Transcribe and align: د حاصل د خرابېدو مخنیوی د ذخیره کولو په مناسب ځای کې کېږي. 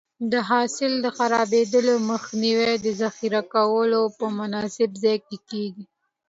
د 0.31 0.33
حاصل 0.49 0.91
د 1.05 1.07
خرابېدو 1.17 1.93
مخنیوی 2.11 2.71
د 2.85 2.87
ذخیره 3.01 3.41
کولو 3.53 4.01
په 4.17 4.25
مناسب 4.39 4.89
ځای 5.03 5.17
کې 5.27 5.37
کېږي. 5.49 5.85